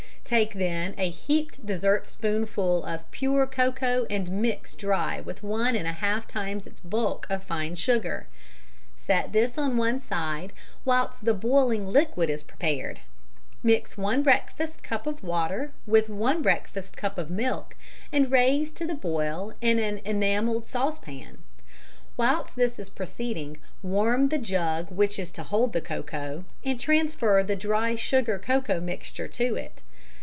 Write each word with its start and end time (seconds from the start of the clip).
Take 0.23 0.53
then 0.53 0.93
a 0.97 1.09
heaped 1.09 1.65
dessert 1.65 2.07
spoonful 2.07 2.85
of 2.85 3.09
pure 3.11 3.45
cocoa 3.45 4.05
and 4.09 4.31
mix 4.31 4.75
dry 4.75 5.19
with 5.19 5.43
one 5.43 5.75
and 5.75 5.85
a 5.85 5.91
half 5.91 6.25
times 6.25 6.65
its 6.65 6.79
bulk 6.79 7.27
of 7.29 7.43
fine 7.43 7.75
sugar. 7.75 8.27
Set 8.95 9.33
this 9.33 9.57
on 9.57 9.75
one 9.75 9.99
side 9.99 10.53
whilst 10.85 11.25
the 11.25 11.33
boiling 11.33 11.85
liquid 11.85 12.29
is 12.29 12.43
prepared. 12.43 13.01
Mix 13.61 13.97
one 13.97 14.23
breakfast 14.23 14.83
cup 14.83 15.05
of 15.05 15.21
water 15.21 15.73
with 15.85 16.07
one 16.07 16.41
breakfast 16.41 16.95
cup 16.95 17.17
of 17.17 17.29
milk, 17.29 17.75
and 18.09 18.31
raise 18.31 18.71
to 18.71 18.85
the 18.85 18.95
boil 18.95 19.51
in 19.59 19.79
an 19.79 19.99
enamelled 20.05 20.65
saucepan. 20.65 21.39
Whilst 22.15 22.55
this 22.55 22.79
is 22.79 22.89
proceeding, 22.89 23.57
warm 23.83 24.29
the 24.29 24.37
jug 24.37 24.91
which 24.91 25.19
is 25.19 25.29
to 25.31 25.43
hold 25.43 25.73
the 25.73 25.81
cocoa, 25.81 26.45
and 26.63 26.79
transfer 26.79 27.43
the 27.43 27.57
dry 27.57 27.95
sugar 27.95 28.39
cocoa 28.39 28.79
mixture 28.79 29.27
to 29.27 29.55
it. 29.57 29.81